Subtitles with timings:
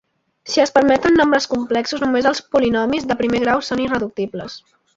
[0.45, 4.59] Si es permeten nombres complexos, només els polinomis de primer grau són irreductibles.